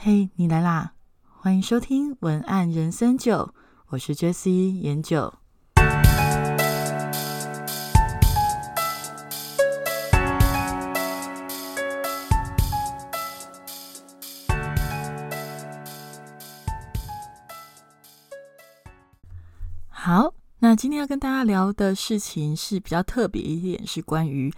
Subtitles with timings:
[0.00, 0.92] 嘿，你来啦！
[1.40, 3.52] 欢迎收听文案人生九，
[3.88, 5.34] 我是 Jessie 研九。
[19.88, 24.54] 好，那今天要跟大家聊的事情是比较特别一点，是关于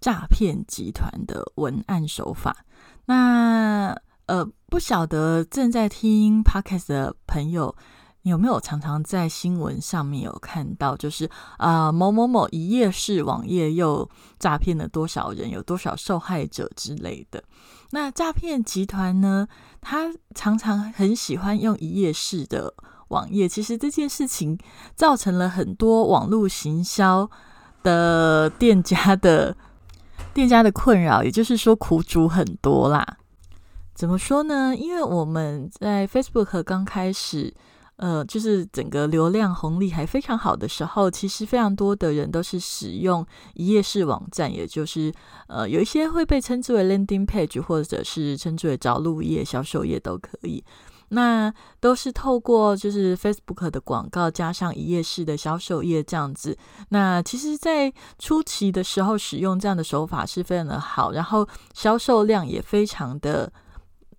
[0.00, 2.64] 诈骗集团的文案手法。
[3.04, 3.96] 那
[4.30, 7.74] 呃，不晓得正在听 podcast 的朋友，
[8.22, 17.42] 有没有常常在新闻上面有看到，就是啊某某某一页式网页又诈骗了多少人，有多少受害者之类的。
[17.90, 19.48] 那诈骗集团呢，
[19.80, 22.72] 他常常很喜欢用一页式的
[23.08, 24.56] 网页，其实这件事情
[24.94, 27.28] 造成了很多网络行销
[27.82, 29.56] 的店家的
[30.32, 33.16] 店家的困扰，也就是说苦主很多啦。
[34.00, 34.74] 怎么说呢？
[34.74, 37.52] 因为我们在 Facebook 刚开始，
[37.96, 45.12] 呃，就是整个流量红利还非常好的时候，其实非常多的人都是使用一页式网站，也就是
[45.48, 50.64] 呃，有一些会被称之为 landing page，或者是称之为着陆页、销售页都可以。
[51.10, 56.56] 那都是透过就是 Facebook 的广告加上一页式的销售页这样子。
[56.88, 63.52] 那其实，在初期的时候使用这样的手法是非常的好，然后销售量也非常的。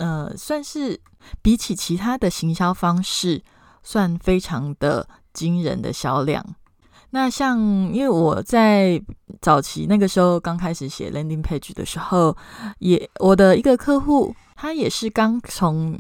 [0.02, 1.00] 呃，算是
[1.44, 3.44] 比起其他的行销方式，
[3.84, 6.44] 算非常的惊人的销量。
[7.12, 7.60] 那像，
[7.94, 9.00] 因为我在
[9.42, 12.36] 早期那个时候刚开始写 landing page 的时候，
[12.80, 15.96] 也我的一个客户，他也是刚从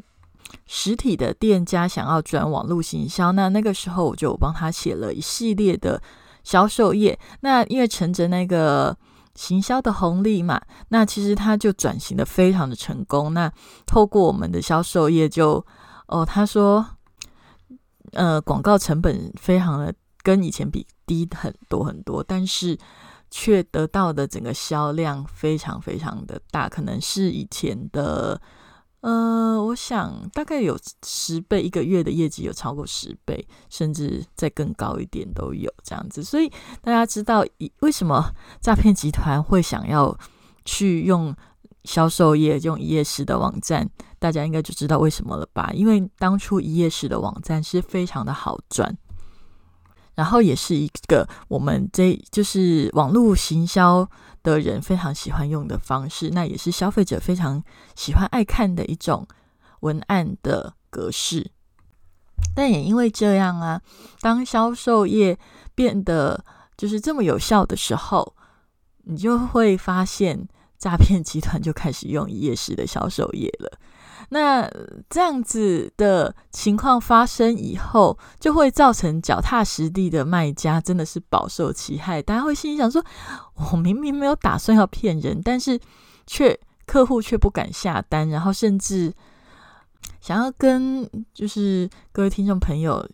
[0.65, 6.01] 实体的店家想要转网络行销，那那个时候我就帮他写了一系列的
[6.43, 7.19] 销售页。
[7.41, 8.97] 那因为乘着那个。
[9.35, 13.33] 行销的红利嘛，那其实他就转型的非常的成功。
[13.33, 13.51] 那
[13.85, 15.65] 透过我们的销售业，就
[16.07, 16.85] 哦，他说，
[18.11, 22.77] 呃，广告成本非常的跟以前比低很多很多，但是
[23.29, 28.41] 却得到的整个销量非常非常的大，可能是以前的。
[29.01, 36.23] 呃，我想大概有十倍，一个月的业绩有超过十倍，甚至再更高一点都有这样子。
[36.23, 36.47] 所以
[36.81, 37.43] 大家知道，
[37.79, 40.15] 为什么诈骗集团会想要
[40.65, 41.35] 去用
[41.83, 43.89] 销售业、用一页式的网站？
[44.19, 45.71] 大家应该就知道为什么了吧？
[45.73, 48.95] 因为当初一页式的网站是非常的好赚，
[50.13, 54.07] 然后也是一个我们这就是网络行销。
[54.43, 57.63] 的人非常喜欢用的方式，那也是消费者非常
[57.95, 59.27] 喜欢爱看的一种
[59.81, 61.51] 文案的格式。
[62.55, 63.81] 但也因为这样啊，
[64.19, 65.37] 当销售业
[65.75, 66.43] 变得
[66.75, 68.35] 就是这么有效的时候，
[69.03, 70.47] 你就会发现
[70.77, 73.79] 诈骗集团就开始用一页式的销售业了。
[74.33, 74.65] 那
[75.09, 82.21] 这样子的情况发生以后，就会造成脚踏实地的卖家真的是饱受其害。
[82.21, 83.03] 大家会心想说
[83.71, 85.79] ：“我明明没有打算要骗人，但是
[86.25, 89.13] 却客户却不敢下单，然后甚至
[90.21, 93.07] 想要跟就是各位听众朋友。”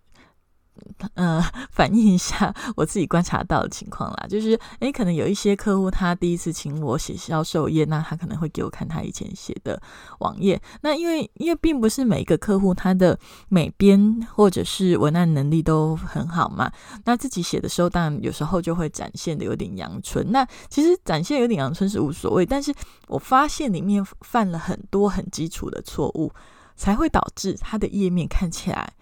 [1.16, 9.82] 呃， 反映一下我自己观察到的情况啦，就是诶，可能有一些客户他第一次请我写销售页，那他可能会给我看他以前写的
[10.20, 10.62] 网页。
[10.82, 13.18] 那因为因为并不是每一个客户他的
[13.50, 16.72] 美编或者是文案能力都很好嘛，
[17.06, 20.32] 那自己写的时候，当然有时候就会展现的有点阳春。
[20.32, 22.74] 那其实展现有点阳春是无所谓，但是
[23.08, 26.32] 我发现里面犯了很多很基础的错误，
[26.76, 28.94] 才会导致他的页面看起来。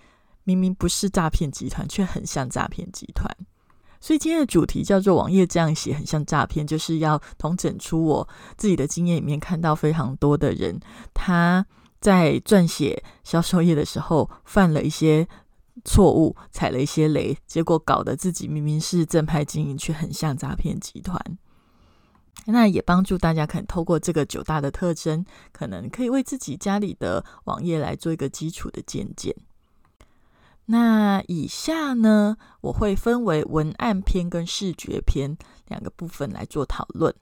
[0.45, 3.29] 明明不是诈骗集团，却很像诈骗集团。
[3.99, 10.79] 所以今天的主题叫做“网页这样写很像诈骗”，就是要统整出我自己的经验里面看到非常多的人，
[11.13, 11.65] 他
[11.99, 15.27] 在撰写销售页的时候犯了一些
[15.83, 21.19] 错误，踩了一些雷，结果搞得自己明明是正派经营，却很像诈骗集团。
[22.45, 29.35] 那也帮助大家可能透过这个九大的特征，可能可以为自己家里的网页来做一个基础的见解。
[30.67, 37.13] 那以下呢，我会分为文案篇跟视觉篇两个部分来做讨论。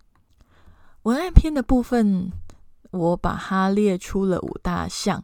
[1.03, 2.31] 文案篇的部分，
[2.91, 5.21] 我把它列出了五大项。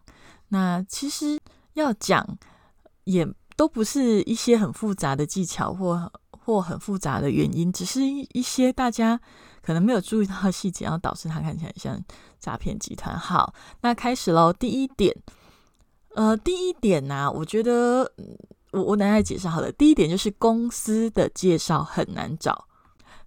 [0.49, 1.39] 那其实
[1.73, 2.37] 要讲，
[3.05, 3.25] 也
[3.55, 9.17] 都不是一些很复杂的技巧或或很复杂的原因，只是一一些大家
[9.61, 11.97] 可能没有注意到的细节，然后导致它看起来像
[12.37, 13.17] 诈骗集团。
[13.17, 15.15] 好，那开始喽，第一点。
[16.15, 18.11] 呃，第一点呢，我觉得
[18.71, 19.71] 我我等下解释好了。
[19.71, 22.65] 第一点就是公司的介绍很难找。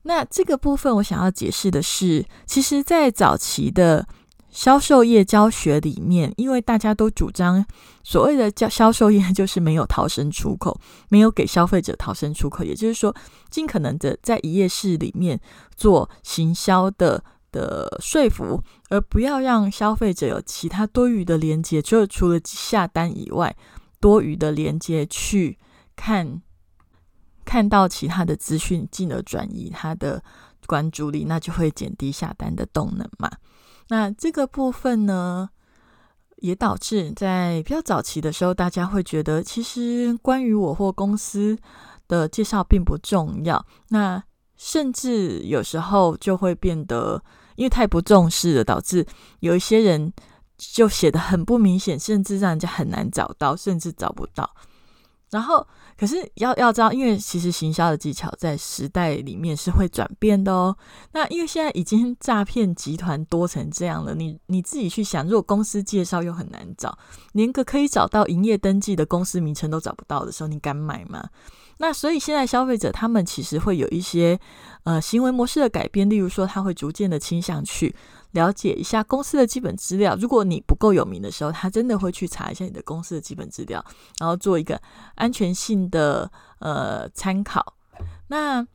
[0.03, 4.07] 那这个部分我想要解释的是，其实，在早期的
[4.51, 7.65] 销售业教学里面，因为大家都主张
[8.03, 10.79] 所谓的教销售业 就是没有逃生出口，
[11.09, 13.15] 没有给消费者逃生出口，也就是说，
[13.49, 15.41] 尽可能的在一页式里面
[15.77, 23.55] 做行销的的说服，而不要让消费者有其他多余的连接，就除了下单以外，
[24.01, 25.59] 多余的连接去
[25.95, 26.43] 看
[27.45, 30.25] 看到其他的资讯，进而转移他的
[30.67, 33.31] 关注力，那就会减低下单的动能嘛。
[33.89, 35.51] 那这个部分呢，
[36.37, 41.59] 也导致在比较早期的时候，大家会觉得其实关于我或公司
[42.09, 43.65] 的介绍并不重要。
[43.89, 44.23] 那
[44.57, 47.23] 甚至有时候就会变得，
[47.63, 49.07] 因为太不重视了，导致
[49.41, 50.13] 有一些人
[50.59, 54.51] 就写的很不明显，甚至让人家很难找到，甚至找不到。
[55.31, 55.67] 然后。
[55.95, 60.77] 可是要要知道，因为其实行销的技巧在时代里面是会转变的哦。
[61.13, 66.99] 那因为现在已经诈骗集团多成这样了，你你自己去想，如果公司介绍又很难找，
[67.35, 71.23] 连个可以找到营业登记的公司名称都找不到的时候，你敢买吗？
[71.79, 74.39] 那所以现在消费者他们其实会有一些
[74.85, 77.95] 呃行为模式的改变，例如说他会逐渐的倾向去。
[78.33, 80.17] 了解一下公司的基本资料。
[80.19, 83.85] 如果你不够有名的时候，他真的会去查一下你的公司的基本资料，
[84.19, 84.81] 然后做一个
[85.17, 87.75] 安全性的呃参考。
[88.29, 88.67] 那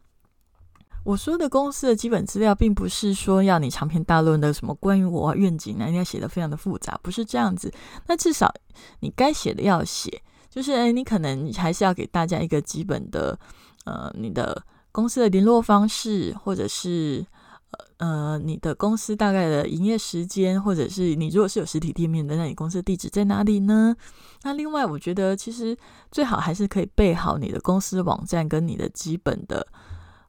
[1.04, 7.74] 我说的公司的基本资料，并不是说要你长篇大论的什么关于我愿景啊，应该写的非常的复杂，不是这样子。
[8.06, 8.54] 那至少
[9.00, 10.22] 你该写的要写，
[10.58, 13.38] 就是诶，你可能还是要给大家一个基本的
[13.86, 14.60] 呃，你的
[14.92, 17.24] 公司的联络方式，或者是
[17.70, 17.86] 呃。
[18.00, 23.96] 呃，你的公司大概的营业时间，或者是你如果是有实体店面的，那你公司地址在哪里呢？
[24.44, 25.78] 那另外，我觉得其实
[26.12, 29.66] 最好还是可以备好你的公司网站跟你的基本的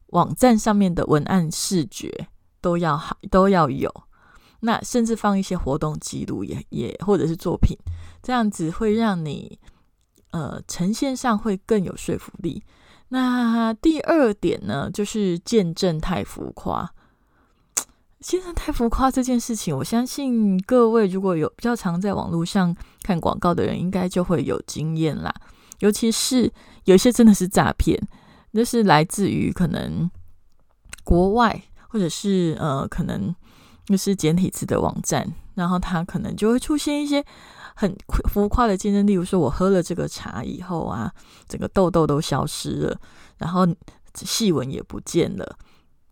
[0.07, 2.27] 网站上面的文案视觉
[2.61, 3.91] 都要好，都要有。
[4.61, 7.77] 那甚至放一些活动记录也也或者是作品，
[8.23, 9.59] 这样子会让你
[10.31, 12.63] 呃呈现上会更有说服力。
[13.09, 16.93] 那第二点呢，就是见证太浮夸。
[18.21, 25.33] 现在太浮夸这件事情，我相信各位如果有比较常在网络上看广告的人，应该就会有经验啦。
[25.79, 26.51] 尤其是
[26.83, 27.97] 有一些真的是诈骗，
[28.51, 30.11] 那是来自于可能
[31.05, 33.33] 国外，或者是呃，可能
[33.85, 37.23] 就是简体字的网站，然后它可能就会出现一些
[37.75, 37.93] 很
[38.31, 41.13] 浮夸的见证，例如说我喝了这个茶以后啊，
[41.49, 42.97] 整个痘痘都消失了，
[43.37, 43.67] 然后
[44.15, 45.57] 细纹也不见了，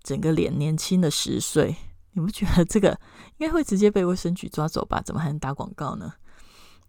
[0.03, 1.75] 整个脸年轻了十岁。
[2.11, 2.89] 你们觉得这个
[3.37, 5.01] 应该会直接被卫生局抓走吧？
[5.05, 6.11] 怎么还能打广告呢？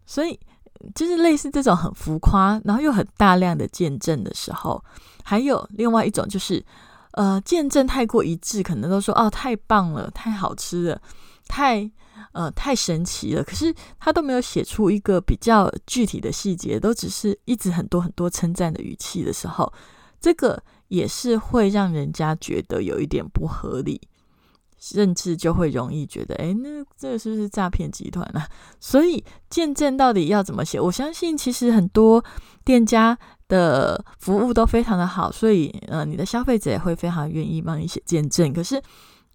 [0.07, 0.41] 所以
[0.95, 4.83] 就是类似这种很浮夸，然后又很大量的见证的时候，
[5.23, 6.65] 还有另外一种就是，
[7.13, 11.03] 呃，见证太过一致，可能都说哦太棒了，太好吃了，
[11.47, 11.91] 太
[12.33, 19.73] 呃太神奇了，可是他都没有写出一个比较具体的细节，都只是一直很多很多称赞的语气的时候，
[20.21, 24.01] 这个也是会让人家觉得有一点不合理。
[24.81, 28.47] 甚至就会容易觉得，哎，那这个是不是诈骗集团啊？
[28.79, 30.81] 所以见证到底要怎么写？
[30.81, 32.25] 我相信其实很多
[32.65, 33.19] 店家
[33.49, 38.53] 的服务都非常的好，所以呃，你的消费者也会非常愿意帮你写见证。
[38.53, 38.81] 可是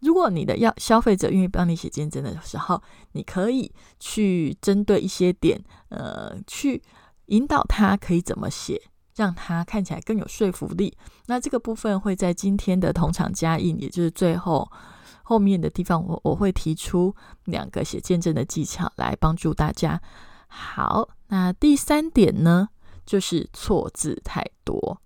[0.03, 2.81] 如果你的要消费者愿意帮你写见证的时候，
[3.13, 6.81] 你可以去针对一些点，呃，去
[7.27, 8.81] 引导他可以怎么写，
[9.15, 10.95] 让他看起来更有说服力。
[11.27, 14.69] 那这个部分会在今天的同场加印，也就是最后。
[15.25, 19.99] 后面的地方，我我会提出两个写见证的技巧来帮助大家。
[20.47, 22.67] 好，那第三点呢，
[23.05, 25.01] 就是错字太多。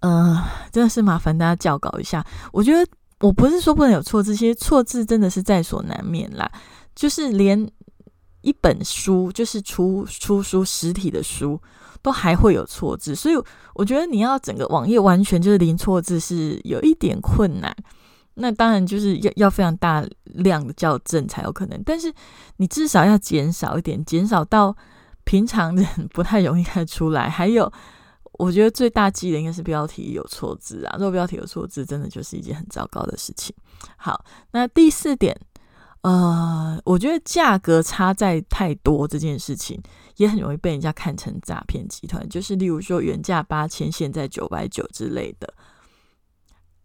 [0.00, 2.22] 呃，真的是麻烦大家校稿一下。
[2.52, 2.86] 我觉得
[3.20, 6.50] 我不是说不能有错字，其实错字真的是在所难免啦。
[6.94, 7.68] 就是连
[8.42, 11.60] 一本书，就是出出书实体的书，
[12.02, 13.34] 都还会有错字，所以
[13.74, 17.74] 我觉得你要整个网页完全就是零错字，是有一点困难。
[18.34, 22.12] 那当然就是要要非常大量的校正才有可能，但是
[22.58, 24.76] 你至少要减少一点，减少到
[25.24, 27.28] 平常人不太容易看出来。
[27.28, 27.72] 还有，
[28.38, 33.54] 我觉得最大忌的应该是标题有错字啊，如果标题有错字，真的就是一件很糟糕的事情。
[33.96, 35.38] 好，那第四点，
[36.02, 39.82] 呃，我觉得价格差在太多这件事情，
[40.16, 45.52] 也很容易被人家看成诈骗集团，就是例如说原价八千，现在九百九之类的。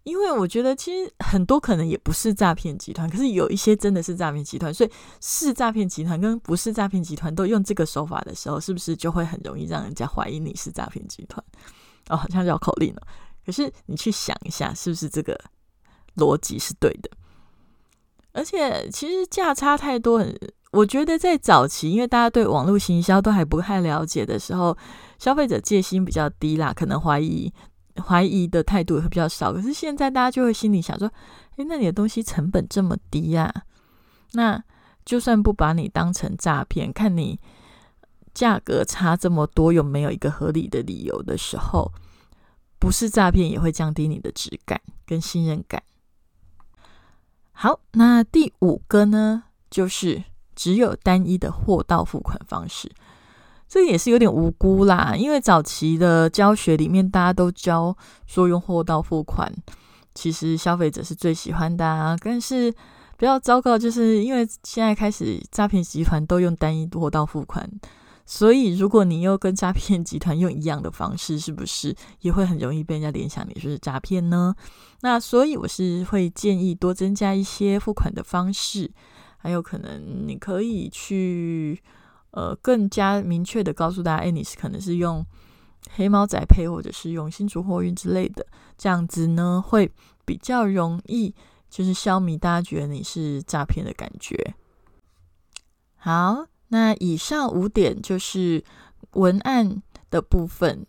[0.03, 4.91] 因为我觉得其实很多可能也不是诈骗集团，可是有一些真的是诈骗集团，所以
[5.21, 11.43] 是诈骗集团跟不是诈骗集团都用这个手法的时候，是不是就会很容易让人家怀疑你是诈骗集团？
[12.09, 13.01] 哦，好像绕口令了。
[13.45, 15.39] 可是你去想一下，是不是这个
[16.17, 17.09] 逻辑是对的？
[18.33, 20.25] 而且其实价差太多，
[20.71, 24.75] 我觉得在早期，因为大家对网络行销都还不太了解的时候，
[25.17, 27.53] 消费者戒心比较低啦，可能怀疑
[28.01, 29.51] 怀疑的态度也会比较少。
[29.53, 31.11] 可是现在大家就会心里想说
[31.57, 33.53] ：“诶，那你的东西成本这么低呀？
[34.31, 34.63] 那
[35.05, 37.39] 就算不把你当成诈骗，看你
[38.33, 41.91] 价格差这么多，有没有一个合理的理由的时候，
[42.79, 45.83] 不是诈骗也会降低你的质感跟信任感。”
[47.51, 50.23] 好，那第五个呢，就是
[50.55, 52.91] 只有单一的货到付款方式，
[53.73, 55.15] 这也是有点无辜啦。
[55.17, 59.51] 因为早期的教学里面，大家都教说用货到付款，
[60.13, 62.15] 其实消费者是最喜欢的啊。
[62.21, 62.71] 但是
[63.17, 67.67] 比较糟糕，就是因为现在开始诈骗集团都用单一货到付款。
[68.27, 74.53] 所以，如果你又跟诈骗集团用一样的方式，是不是也会很容易被人家联想你是诈骗呢？
[75.01, 78.91] 那所以我是会建议多增加一些付款的方式，
[79.39, 81.81] 还有可能你可以去
[82.33, 85.25] 呃更加明确的告诉大家，哎，你是可能是用
[85.95, 88.45] 黑猫仔配，或者是用新竹货运之类的，
[88.77, 89.91] 这样子呢会
[90.25, 91.33] 比较容易，
[91.69, 94.53] 就是消弭大家觉得你是诈骗的感觉。
[95.95, 96.45] 好。
[96.69, 98.63] 那以上五点就是
[99.11, 100.83] 文案的部分。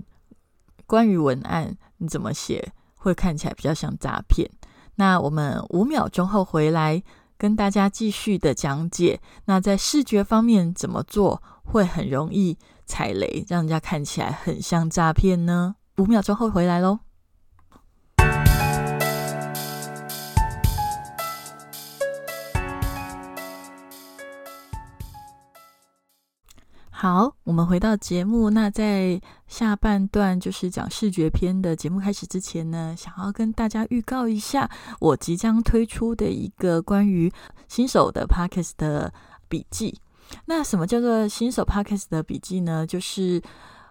[0.87, 4.51] 关于文案，你怎么写会看起来比较像诈骗？
[4.95, 7.03] 那我们五秒钟后回来
[7.37, 9.21] 跟大家继续的讲解。
[9.47, 15.77] 那在视觉方面怎么做会很容易踩雷，让人家看起来很像诈骗呢？
[15.97, 17.01] 五秒钟后回来喽。
[26.97, 28.49] 好，我们回到节目。
[28.51, 29.21] 那在
[29.55, 34.69] 下半段就是讲视觉篇的节目开始之前呢，想要跟大家预告一下，
[34.99, 37.33] 我即将推出的一个关于
[37.69, 39.15] 新手的 Pockets 的
[39.49, 39.97] 笔记。
[40.47, 42.85] 那什么叫做新手 Pockets 的笔记呢？
[42.85, 43.41] 就是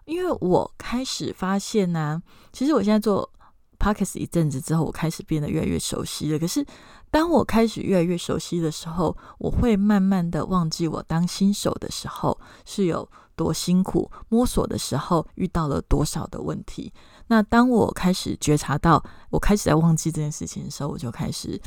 [0.04, 3.32] 因为我开始发现呢，其实我现在做
[3.80, 6.38] Pockets 一阵子之后，我开始变得越来越熟悉了。
[6.38, 6.66] 可是
[7.10, 16.92] 当我开始越来越熟悉的时候，我会慢慢的忘记我当新手的时候是有多辛苦，摸索的时候遇到了多少的问题。
[17.28, 21.60] 那当我开始觉察到我开始在忘记这件事情的时候，我就开始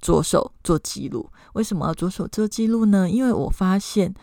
[0.00, 1.28] 着手做记录。
[1.54, 3.08] 为什么要着手做记录呢？
[3.08, 4.14] 因为我发现，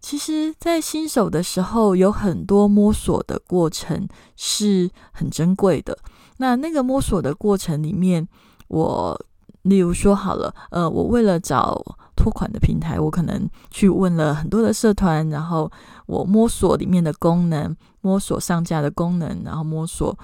[0.00, 5.98] 其实，在新手的时候，有很多摸索的过程是很珍贵的。
[6.38, 8.28] 那那个摸索的过程里面，
[8.68, 9.20] 我。
[9.62, 11.84] 例如说好了，呃，我为了找
[12.18, 15.70] 托款的平台，我可能去问了很多的社团，然后
[16.06, 20.18] 我摸索里面的功能，摸索上架的功能，然后摸索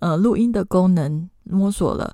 [0.00, 2.12] 呃录音的功能，摸索了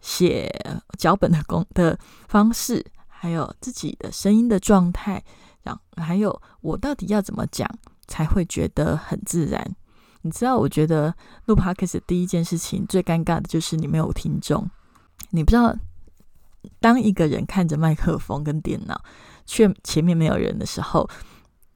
[0.00, 0.50] 写
[0.96, 5.22] 脚本的功的方式，还有自己的声音的状态，
[5.62, 7.68] 然后还有我到底要怎么讲
[8.06, 9.76] 才会觉得很自然？
[10.22, 14.70] 你知道，我觉得录 podcast 第一件事情最尴尬的就是你没有听众，
[15.30, 15.76] 你不知道。
[16.80, 19.00] 当一个人看着麦克风跟电脑，
[19.46, 21.08] 却前面没有人的时候，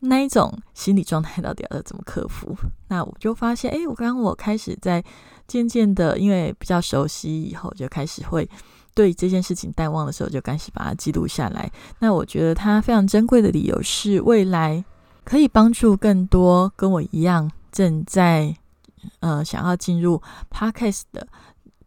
[0.00, 2.56] 那一种心理状态到底要怎么克服？
[2.88, 5.02] 那我就发现，哎，我刚刚我开始在
[5.46, 8.48] 渐渐的，因为比较熟悉以后，就开始会
[8.94, 11.70] 对这件事情淡忘的时候，就开始把它记录下来。
[11.98, 14.84] 那我觉得它非常珍贵的理由是，未来
[15.24, 18.56] 可以帮助更多跟我一样正在
[19.20, 21.26] 呃想要进入 podcast 的。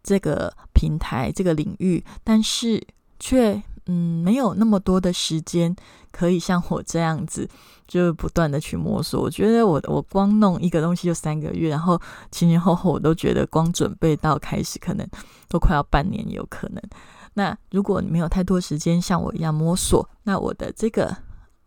[0.03, 2.81] 这个平台、这个领域，但是
[3.19, 5.75] 却嗯没有那么多的时间
[6.11, 7.47] 可以像我这样子，
[7.87, 9.21] 就不断的去摸索。
[9.21, 11.99] 我觉得我我光弄一个东西就三个月，然后
[12.31, 15.07] 前前后后我都觉得光准备到开始可能
[15.47, 16.81] 都快要半年有可能。
[17.33, 21.15] 那如果你没有太多时间像我一样摸索，那我的这个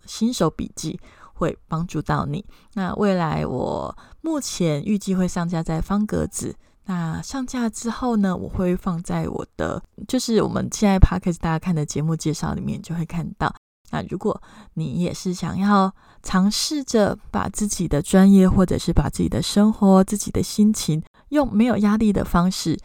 [0.05, 0.99] 新手笔记
[1.33, 2.45] 会帮助到你。
[2.75, 6.55] 那未来我目前预计会上架在方格子。
[6.87, 13.55] 那上架之后呢，我会放在我的，就是我们现在 podcast 大家看的节目介绍里面就会看到。
[13.91, 14.43] 那如果
[14.75, 22.79] 你也是想要尝试着把自己的专业，或者是把自己的生活、自己的心情，用没有压力的方式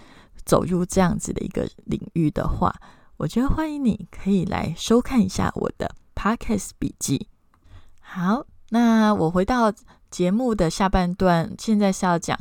[0.46, 2.74] 走入这样子的一个领域的话，
[3.18, 7.28] 我觉得欢迎你可以来收看一下我的 podcast 笔记。
[8.00, 9.74] 好，那我回到
[10.10, 12.40] 节目的下半段，现在是要讲。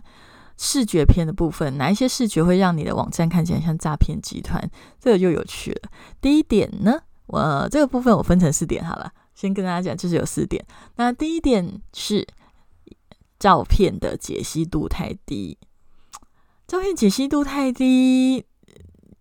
[0.59, 4.69] 视觉片的部分，哪一些视觉会让你的网站看起来像诈骗集团？
[5.01, 5.91] 这个就有趣了。
[6.21, 10.65] 第一点呢，我这个部分我分成四点好了，先跟大家讲，就是有四点。
[10.97, 12.27] 那第一点是
[13.39, 15.57] 照片的解析度太低，
[16.67, 18.45] 照片解析度太低。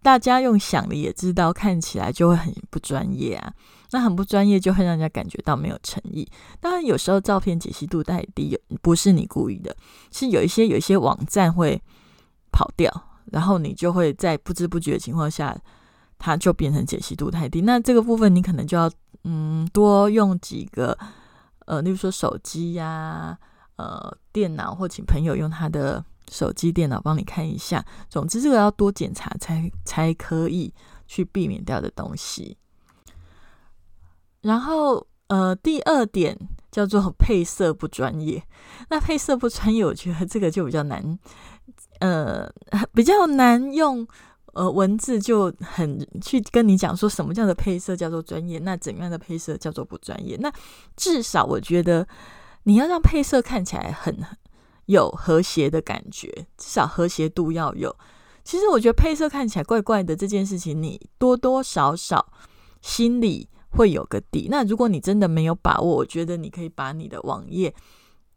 [0.02, 3.54] 大家用想的也知道，看起来就会很不专业啊。
[3.92, 6.28] 那很不专业，就会让人家感觉到没有诚意。
[6.60, 9.76] 当然，有时候照片解析度太低，不是你故意的，
[10.12, 11.82] 是有一些有一些网站会
[12.52, 12.92] 跑掉，
[13.32, 15.58] 然后你就会在不知不觉的情况下，
[16.18, 17.62] 它就变成解析度太低。
[17.62, 18.92] 那这个部分你可能就要
[19.24, 20.98] 嗯多用几个
[21.66, 23.38] 呃，例如说手机呀、
[23.76, 27.86] 呃电脑，或请朋友用他的手机、电脑帮你看一下。
[28.10, 30.74] 总之，这个要多检查才才可以
[31.08, 32.58] 去避免掉的东西。
[34.48, 36.38] 然后，呃，第二点
[36.72, 38.42] 叫做 配色不专业。
[38.90, 41.20] 那配色不专业，我觉得这个就比较难，
[42.00, 42.50] 呃，
[42.96, 44.08] 比较难用，
[44.54, 50.38] 呃，文字就很去跟你讲说什么叫的配色叫做专业，那怎样的配色叫做不专业？
[50.40, 50.50] 那
[50.96, 52.08] 至少我觉得
[52.64, 54.18] 你要让配色看起来很
[54.86, 57.94] 有和谐的感觉，至少和谐度要有。
[58.46, 62.32] 其实我觉得配色看起来怪怪的这件事情，你多多少少
[62.82, 63.50] 心里。
[63.70, 64.48] 会有个底。
[64.50, 67.74] 那如果你真的没有把握，我觉得你可以把你的网页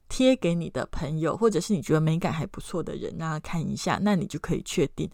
[0.08, 3.98] 贴给你的朋友，或者是你觉得美感还不错的人，让他看一下。
[4.02, 5.10] 那你就可以确定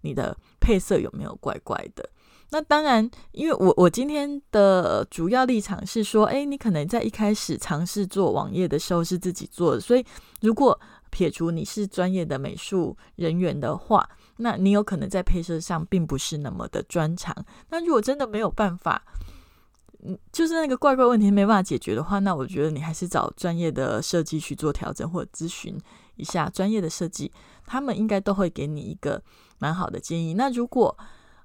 [0.00, 2.08] 你的配色有没有怪怪的。
[2.50, 10.02] 那当然，因为我我今天的主要立场是说，哎，你可能在一开始尝试做网页的时候是自己做的，所以
[10.40, 14.08] 如果撇除你是专业的美术人员的话，
[14.38, 17.36] 那你有可能在配色上并不是那么的专长。
[17.68, 19.04] 那如果真的没有办法，
[20.04, 25.76] 嗯就是那个怪怪问题没办法解决的话，那我觉得你还是找专业的设计去做调整，或者咨询
[26.14, 27.32] 一下专业的设计，
[27.66, 29.20] 他们应该都会给你一个
[29.58, 30.34] 蛮好的建议。
[30.34, 30.96] 那如果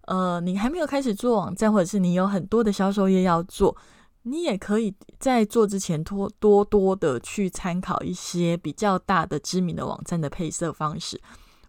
[0.05, 3.75] 呃你还没有开始做网站，或者是你有很多的销售业要做，
[4.22, 11.19] 你也可以在做之前多多多的去参考一些比较大的知名的网站的配色方式。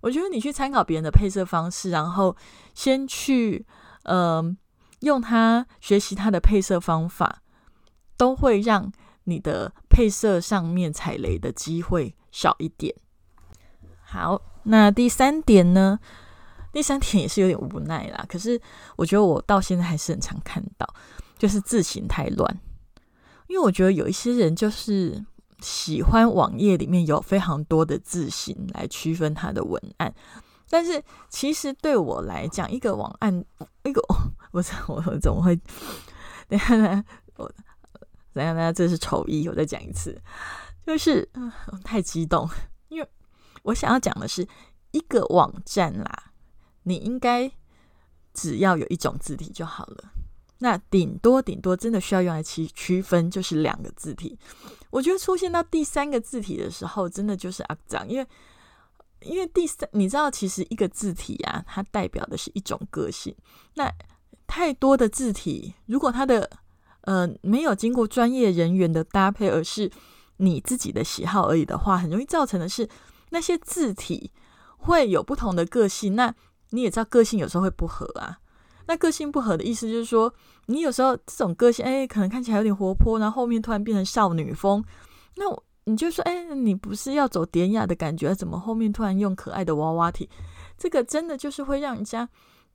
[0.03, 2.37] 我觉得你去参考别人的配色方式，然后
[2.75, 3.65] 先去
[4.03, 4.55] 嗯。
[5.05, 7.43] 用它学习它的配色方法，
[8.17, 8.91] 都会让
[9.25, 12.95] 你的配色上面踩雷的机会少一点。
[14.03, 15.99] 好，那第三点呢？
[16.73, 18.25] 第三点也是有点无奈啦。
[18.29, 18.61] 可是
[18.97, 20.85] 我觉得我到现在还是很常看到，
[21.39, 22.61] 就是字形太乱。
[23.47, 25.25] 因为我觉得有一些人就是
[25.61, 30.13] 喜欢网页里面有非常多的字形来区分它的文案。
[30.75, 33.45] 但是其实对我来讲，一个网案，
[33.85, 34.03] 一个
[34.51, 35.57] 我我我怎么会？
[36.49, 37.05] 等下呢？
[37.37, 37.49] 我
[38.33, 38.73] 等下呢？
[38.73, 40.21] 这是丑一，我再讲一次，
[40.85, 41.31] 就是
[41.85, 42.51] 太激动，
[42.89, 43.09] 因为
[43.63, 44.45] 我想要讲的是
[44.91, 46.33] 一个网站啦，
[46.83, 47.49] 你应该
[48.33, 50.11] 只要有一种字体就好了。
[50.59, 54.37] 那顶多顶多真的需要用来区区分，就是两个字体。
[54.91, 58.27] 我觉得出现到第三个字体的时候，真的就是肮脏，因为。
[59.25, 63.35] 因为第三，你知道，其实一个字体啊，它代表的是一种个性。
[63.75, 63.91] 那
[64.47, 66.49] 太多的字体，如果它的
[67.03, 69.91] 呃没有经过专业人员的搭配，而是
[70.37, 72.89] 你自己的喜好而已的话，很容易造成的是
[73.31, 74.31] 那些字体
[74.79, 76.15] 会有不同的个性。
[76.15, 76.35] 那
[76.71, 78.39] 你也知道，个性有时候会不合啊。
[78.87, 80.33] 那个性不合的意思就是说，
[80.67, 84.85] 你有时候这种个性，哎，可能看起来有点活泼，然后后面突然变成少女风，
[85.37, 85.65] 那我。
[85.87, 90.29] 你就说，哎，你不是要走典雅的感觉，怎么后面突然用可爱的娃娃体？
[90.79, 92.29] 这个真的就是会让人家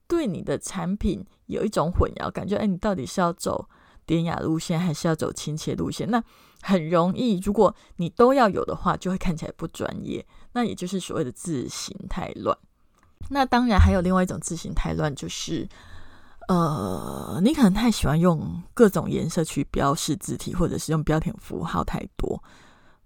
[0.08, 2.56] 对你的产品有一种混淆感觉。
[2.56, 3.68] 哎，你到底是要走
[4.06, 6.10] 典雅路线，还是要走亲切路线？
[6.10, 6.24] 那
[6.62, 10.26] 很容易，如果你都要有的话，就会看起来不专业。
[10.54, 12.58] 那也就是所谓的字形太乱。
[13.30, 15.68] 那当然还有另外一种字形太乱，就是
[16.48, 22.42] 呃，你可能太喜欢用各种颜色去标示字体，或者是用标点符号太多。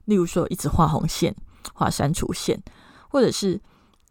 [0.05, 1.35] 例如说，一直画红线、
[1.73, 2.61] 画删除线，
[3.09, 3.59] 或者是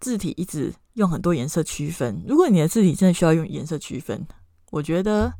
[0.00, 2.22] 字体一直用很多颜色区分。
[2.26, 4.26] 如果你的字体真的需要用颜色区分，
[4.70, 5.32] 我觉得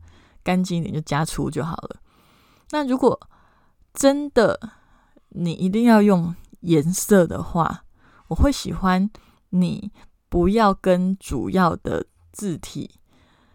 [0.43, 1.97] 干净一点就加粗就好了。
[2.71, 3.19] 那如果
[3.95, 4.59] 真的
[5.29, 7.85] 你一定要用颜色的话，
[8.29, 9.11] 我会喜欢
[9.51, 9.91] 你
[10.29, 12.99] 不要跟主要的字体。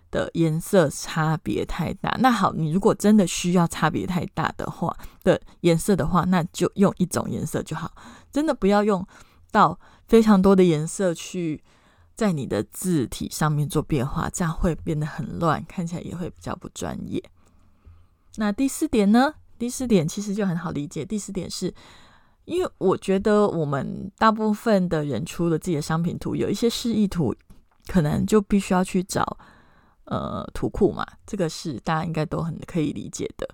[0.10, 7.92] 的颜色差别太大，那好，你如果真的需要差别太大的话的颜色的话，那就用一种颜色就好，
[8.32, 9.06] 真的不要用
[9.52, 11.62] 到非常多的颜色去
[12.16, 17.22] 在你的字体上面做变化，这样会变得很乱，看起来也会比较不专业。
[18.38, 19.34] 那第四点呢？
[19.60, 21.74] 第四点其实就很好理解，第四点是
[22.46, 27.36] 因为我觉得我们大部分的人出了自己的商品图，有一些示意图，
[27.88, 29.38] 可能就必须要去找。
[30.08, 33.48] 呃，图库嘛，这个是大家应该都很可以理解的。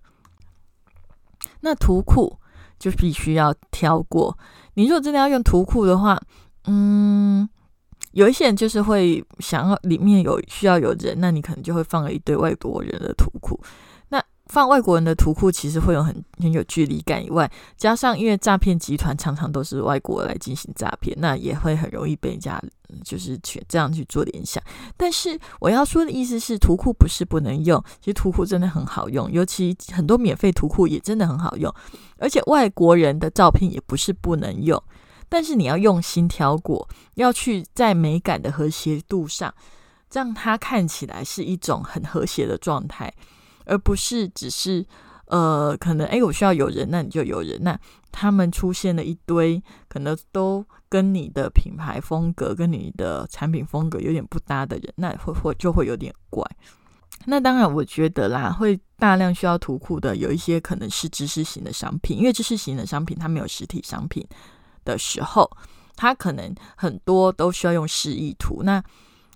[1.61, 2.39] 那图库
[2.79, 4.37] 就必须要挑过。
[4.75, 6.19] 你如果真的要用图库的话，
[6.65, 7.47] 嗯，
[8.11, 13.59] 有一些人就是会想要里面有需要有人，那你可能就会放了一堆外国人的图库。
[14.53, 17.25] 放外国人的图库，其实会有很很有距离感。
[17.25, 22.61] 以外，加上因为诈骗集团常常都是外国来进行诈骗，那也会很容易被人家
[23.03, 24.61] 就是去这样去做联想。
[24.95, 31.73] 但是我要说的意思是，图库不是不能用，其实图库真的很好用，尤其很多免费图库也真的很好用。
[32.19, 34.79] 而且外国人的照片也不是不能用。
[35.29, 39.51] 但是你要用心挑过，要去在美感的和谐度上，
[40.11, 43.11] 让它看起来是一种很和谐的状态，
[43.65, 44.85] 而不是只是
[45.25, 47.79] 呃，可能哎，我需要有人，那你就有人，那
[48.11, 56.45] 他们出现了一堆，可能都跟你的品牌风格、跟你的产品风格有点不搭的人，那会会就会有点怪。
[57.25, 64.25] 那当然，我觉得啦，会大量需要图库的，有一些可能是知识型的商品，因为知识型的商品它没有实体商品。
[64.85, 65.49] 的时候，
[65.95, 68.83] 它可能很多都需要用示意图，那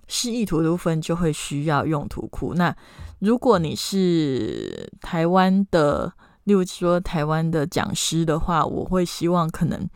[0.08, 2.54] 示意图的部分就会需要用图库。
[2.54, 2.76] 那
[3.20, 6.12] 如果你是台湾的，
[6.44, 9.88] 例如说台湾的讲师的话，我会希望可能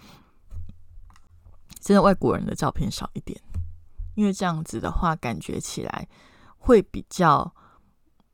[1.81, 3.40] 真的外国人的照片少一点，
[4.14, 6.09] 因为这样子的话，感觉起来
[6.59, 7.53] 会比较，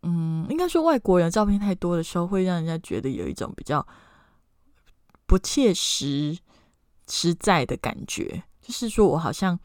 [0.03, 3.87] 嗯，应该说外国人照片太多的时候，会让人家觉得有一种比较
[5.27, 6.37] 不切实。
[7.11, 9.59] 实在的感觉，就是说我好像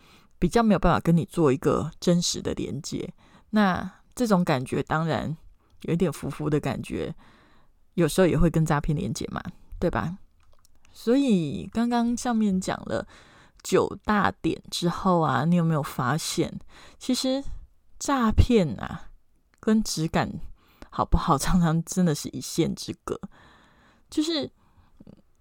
[0.43, 3.13] 比较没有办法跟你做一个真实的连接。
[3.51, 5.37] 那这种感觉当然
[5.83, 7.15] 有一点浮浮的感觉，
[7.93, 9.41] 有时候也会跟诈骗连接嘛，
[9.79, 10.17] 对吧？
[10.91, 13.07] 所以刚刚上面讲了
[13.63, 16.59] 九大点之后啊，你有没有发现，
[16.99, 17.41] 其实
[17.97, 19.11] 诈骗啊
[19.61, 20.29] 跟质感
[20.89, 23.17] 好不好， 常常真的是一线之隔。
[24.09, 24.51] 就是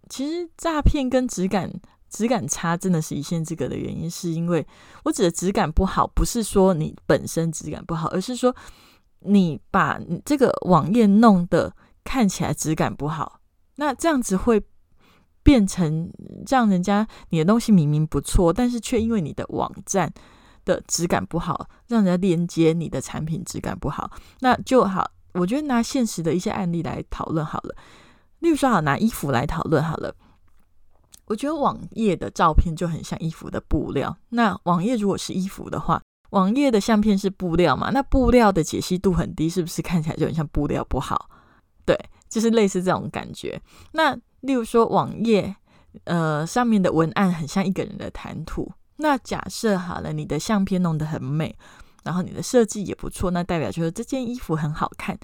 [0.09, 1.73] 其实诈骗跟质感。
[2.13, 4.65] 质感差真的是一线之隔的原因，是因为
[5.05, 8.55] 我指的质感不好，不是说你本身质感不好，而是说
[9.21, 13.41] 你把这个网页弄得看起来质感不好，
[13.77, 14.63] 那这样子会
[15.43, 16.13] 变成
[16.47, 20.13] 让人家你的东西明明不错，但是却因为你的网站
[20.67, 25.11] 的质感不好，让人家连接你的产品质感不好，那就好。
[25.35, 27.75] 我觉得拿现实的一些案例来讨论好了，
[28.41, 30.15] 例如说好拿衣服来讨论好了。
[31.33, 34.15] 我觉得网页的照片就很像衣服的布料。
[34.29, 37.91] 那网页如果是衣服的话，网页的相片是布料嘛？
[37.91, 41.31] 那布料的解析度很低，是不是看起来就很像布料不好？
[41.87, 43.59] 对，就是类似这种感觉。
[43.93, 45.57] 那例如说网页，
[46.05, 48.71] 呃，上面的文案很像一个人的谈吐。
[48.97, 51.57] 那假设好了，你的相片弄得很美，
[52.03, 55.19] 然后你的设计也不错，那代表就是这件衣服很好看。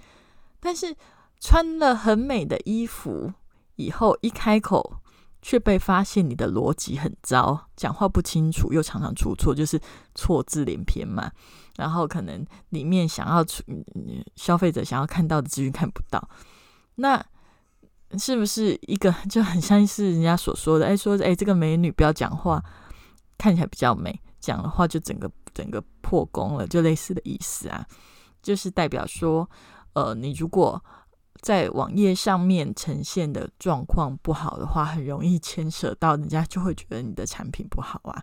[0.59, 0.97] 但是
[1.39, 3.31] 穿了很美的衣服
[3.77, 4.95] 以后，一开口。
[5.41, 9.81] 却被发现你的逻辑很糟，讲话不清楚，又常常出错，就是
[10.15, 11.31] 错字连篇嘛。
[11.77, 13.63] 然后可能里面想要出
[14.35, 16.29] 消费者想要看到的资讯看不到，
[16.97, 17.25] 那
[18.19, 20.87] 是不是一个就很像是人家所说的？
[20.87, 22.63] 哎，说哎，这个美女不要讲话，
[23.39, 27.87] 看起来比较美，讲的话就整个整个破功了，就类似的意思啊，
[28.43, 29.49] 就是代表说，
[29.93, 30.83] 呃，你如果。
[31.41, 38.23] 在网页上面呈现的状况不好的话，很容易牵涉到人家就会觉得你的产品不好啊。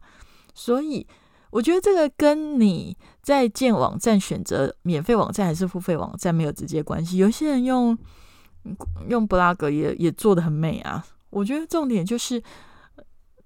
[0.54, 1.06] 所以
[1.50, 7.18] 我觉得这个跟你在建网站选择免费网站还是付费网站没有直接关系。
[7.18, 7.98] 有些人用
[9.08, 11.06] 用 blog 也也做的很美啊。
[11.30, 12.42] 我觉得重点就是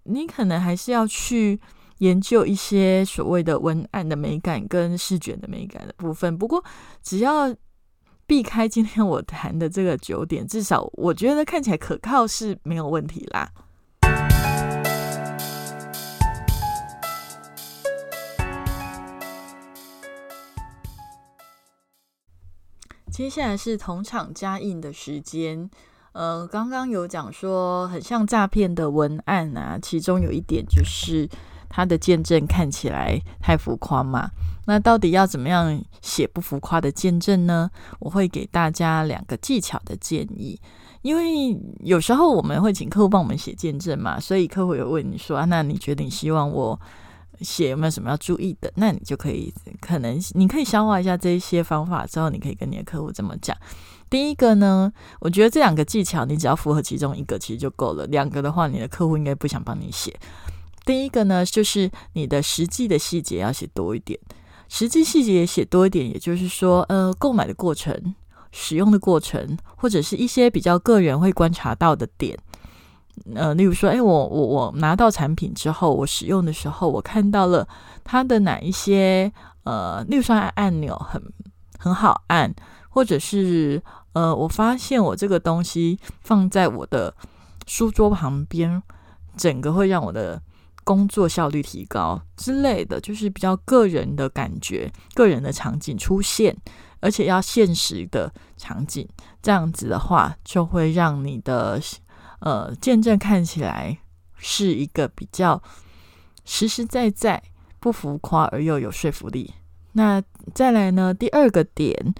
[0.04, 1.60] 你可能还是要去
[1.98, 6.38] 研究一些所谓的文案的美感跟视觉的美感的部分。
[6.38, 6.64] 不过
[7.02, 7.54] 只要
[8.30, 13.52] 避开今天我谈的这个九点，至少我觉得看起来可靠是没有问题啦。
[23.12, 25.68] 接下来是同场加印的时间，
[26.12, 31.28] 呃，刚刚有讲说很像诈骗的文案啊，其中有一点就是
[31.70, 34.30] 他的见证看起来太浮夸嘛。
[34.66, 37.70] 那到底要怎么样写不浮夸的见证呢？
[38.00, 40.60] 我会给大家两个技巧的建议，
[41.02, 46.80] 因为有时候我们会请客户帮我们写见证嘛，所以客户有问你说啊，那你觉得你希望我
[47.42, 48.72] 写有没有什么要注意的？
[48.76, 53.58] 那你就可以可能你可以消化一下这些方法之后，你可以跟你的客户这么讲。
[54.08, 60.16] 第一个呢，我觉得这两个技巧你只要符合其中一个其实就够了，两个的话你的客户应该不想帮你写。
[60.90, 64.20] 第一个呢，就是你的实际的细节要写多一点。
[64.68, 68.16] 实际细节写多一点，也就是说，呃，购买的过程、
[68.52, 72.36] 使用的过程，或者是一些比较个人会观察到的点，
[73.36, 77.68] 呃，例如说，哎，我我我拿到产品之后，我使用的时候，我看到了
[78.04, 79.32] 它的哪一些
[79.66, 81.22] 呃，例如说按钮很
[81.78, 82.52] 很好按，
[82.90, 83.80] 或者是
[84.14, 87.14] 呃，我发现我这个东西放在我的
[87.68, 88.82] 书桌旁边，
[89.38, 90.42] 整个会让我的
[90.90, 96.58] 工作效率提高之类的，就是比较个人的感觉、个人的场景出现，
[97.00, 99.08] 而且要现实的场景，
[99.40, 101.80] 这样子的话，就会让你的。
[102.42, 103.98] 呃，见证看起来
[104.38, 105.62] 是一个比较
[106.46, 107.44] 实实在在、
[107.82, 109.54] 不浮夸而又有说服力。
[109.92, 110.24] 那
[110.56, 111.14] 再来呢？
[111.14, 112.16] 第二个点，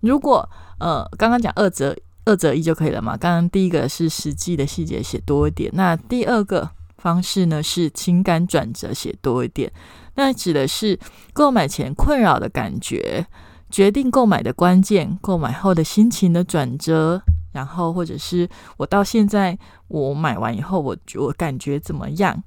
[0.00, 1.94] 如果呃，刚刚讲二择
[2.24, 3.18] 二择一就可以了嘛？
[3.18, 9.72] 刚刚第一个是实际的细节写多一点，那第二个方式呢是情感转折写多一点。
[10.14, 10.98] 那指的是
[11.32, 13.26] 购买前困扰的感觉，
[13.70, 17.22] 决定购买的关键，购买后的心情的转折。
[17.52, 19.58] 然后，或者是我到现在
[19.88, 22.44] 我买完以后，我我感觉怎么样？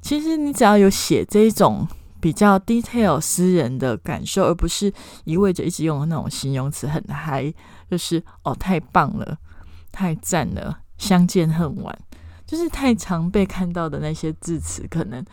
[0.00, 1.84] 其实你只要有写这种
[2.20, 4.92] 比较 detail 私人的感受，而不是
[5.24, 7.52] 一味着一直用那种形容词很嗨，
[7.90, 9.38] 就是哦太棒了，
[9.90, 11.98] 太赞了，相见恨晚，
[12.48, 15.24] 就是太常被看到的那些字词，可能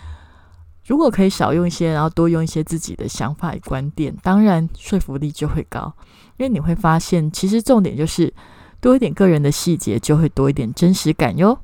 [0.86, 5.92] 如果可以少用一些，然后多用一些自己的想法与观点，当然说服力就会高，
[6.38, 8.32] 因为你会发现，其实重点就是。
[8.82, 11.58] 多一点个人的细节，就会多一点真实感哟。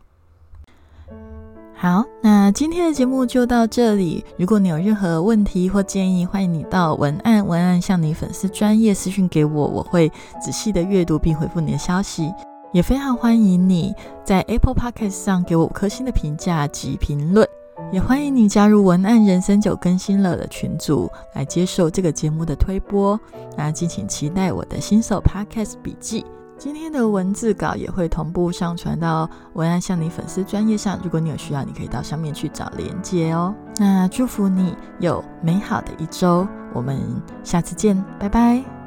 [1.75, 4.25] 好，那今天的节目就到这里。
[4.39, 10.11] 如果你有任何问题或建议，欢迎你到文案文案向你粉丝专业私讯给我，我会
[10.41, 12.31] 仔细的阅读并回复你的消息。
[12.71, 17.47] 也非常欢迎你在 Apple Podcast 上给我五颗星的评价及评论。
[17.91, 23.19] 也欢迎你加入文案人生九更新了的群组，来接受这个节目的推播。
[23.57, 26.25] 那敬请期待我的新手 Podcast 笔记。
[26.57, 33.53] 今天的文字稿也会同步上传到文案向你粉丝专业上，如果你有需要，你可以到上面去找连接哦。
[33.77, 37.01] 那祝福你有美好的一周，我们
[37.43, 38.80] 下次见，拜拜。